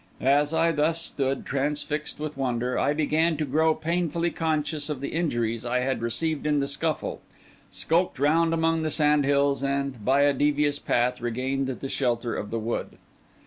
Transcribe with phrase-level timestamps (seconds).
[0.19, 5.09] As I thus stood, transfixed with wonder, I began to grow painfully conscious of the
[5.09, 7.21] injuries I had received in the scuffle;
[7.69, 12.49] skulked round among the sand hills; and, by a devious path, regained the shelter of
[12.49, 12.97] the wood.